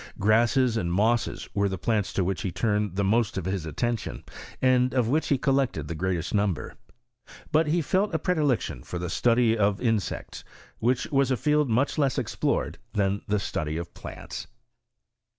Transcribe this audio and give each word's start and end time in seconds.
Grasses 0.17 0.77
and 0.77 0.91
mosses 0.91 1.47
were 1.53 1.69
tlie 1.69 1.79
plants 1.79 2.11
to 2.11 2.23
which 2.23 2.41
he 2.41 2.51
turned 2.51 2.95
the 2.95 3.03
most 3.03 3.37
of 3.37 3.45
his 3.45 3.67
attention, 3.67 4.23
and 4.59 4.95
of 4.95 5.07
which 5.09 5.27
he 5.27 5.37
collected 5.37 5.87
the 5.87 5.93
greatest 5.93 6.33
number. 6.33 6.73
But 7.51 7.67
he 7.67 7.83
felt 7.83 8.11
a 8.15 8.17
predilection 8.17 8.81
for 8.81 8.97
the 8.97 9.11
study 9.11 9.55
of 9.55 9.79
insects, 9.79 10.43
which 10.79 11.05
was 11.11 11.29
a 11.29 11.37
field 11.37 11.69
much 11.69 11.99
less 11.99 12.17
explored 12.17 12.79
than 12.93 13.21
the 13.27 13.37
study 13.37 13.77
of 13.77 13.93
plants. 13.93 14.47